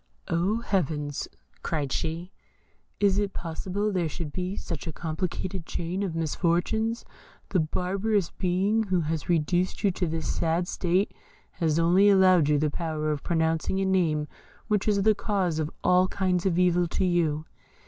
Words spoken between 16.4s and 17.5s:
of evil to you.